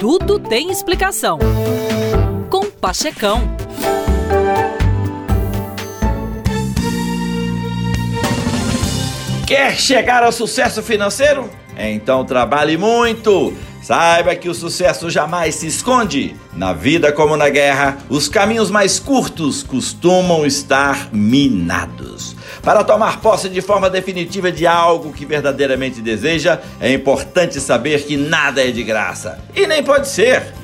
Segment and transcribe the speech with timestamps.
[0.00, 1.38] Tudo tem explicação.
[2.48, 3.42] Com Pachecão.
[9.46, 11.50] Quer chegar ao sucesso financeiro?
[11.76, 13.52] Então trabalhe muito.
[13.82, 16.36] Saiba que o sucesso jamais se esconde.
[16.52, 22.36] Na vida como na guerra, os caminhos mais curtos costumam estar minados.
[22.62, 28.16] Para tomar posse de forma definitiva de algo que verdadeiramente deseja, é importante saber que
[28.16, 29.38] nada é de graça.
[29.56, 30.59] E nem pode ser.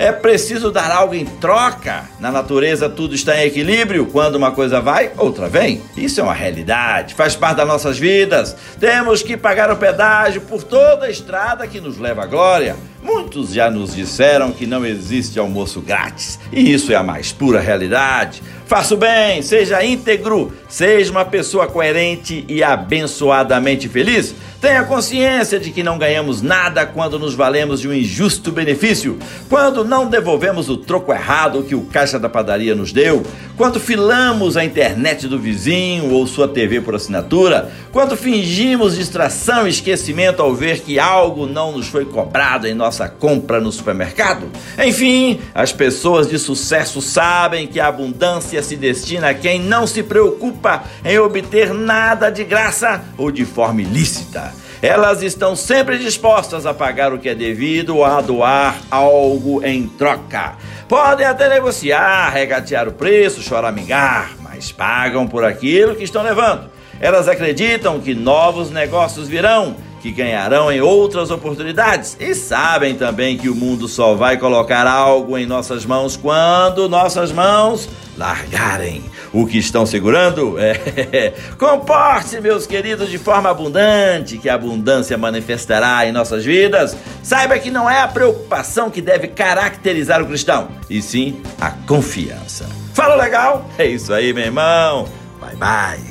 [0.00, 2.04] É preciso dar algo em troca.
[2.18, 4.06] Na natureza tudo está em equilíbrio.
[4.06, 5.82] Quando uma coisa vai, outra vem.
[5.94, 8.56] Isso é uma realidade, faz parte das nossas vidas.
[8.80, 12.76] Temos que pagar o pedágio por toda a estrada que nos leva à glória.
[13.02, 17.60] Muitos já nos disseram que não existe almoço grátis, e isso é a mais pura
[17.60, 18.42] realidade.
[18.66, 24.34] Faça o bem, seja íntegro, seja uma pessoa coerente e abençoadamente feliz.
[24.60, 29.82] Tenha consciência de que não ganhamos nada quando nos valemos de um injusto benefício, quando
[29.86, 33.22] não devolvemos o troco errado que o caixa da padaria nos deu,
[33.56, 39.70] quando filamos a internet do vizinho ou sua TV por assinatura, quando fingimos distração e
[39.70, 44.46] esquecimento ao ver que algo não nos foi cobrado em nossa compra no supermercado.
[44.84, 50.02] Enfim, as pessoas de sucesso sabem que a abundância se destina a quem não se
[50.02, 54.49] preocupa em obter nada de graça ou de forma ilícita.
[54.82, 59.86] Elas estão sempre dispostas a pagar o que é devido ou a doar algo em
[59.86, 60.56] troca.
[60.88, 66.70] Podem até negociar, regatear o preço, choramingar, mas pagam por aquilo que estão levando.
[66.98, 73.48] Elas acreditam que novos negócios virão que ganharão em outras oportunidades e sabem também que
[73.48, 79.58] o mundo só vai colocar algo em nossas mãos quando nossas mãos largarem o que
[79.58, 80.56] estão segurando.
[81.12, 81.32] É.
[81.58, 86.96] Comporte, meus queridos, de forma abundante, que a abundância manifestará em nossas vidas.
[87.22, 92.66] Saiba que não é a preocupação que deve caracterizar o cristão, e sim a confiança.
[92.94, 93.68] Fala legal?
[93.78, 95.08] É isso aí, meu irmão.
[95.40, 96.09] Bye bye.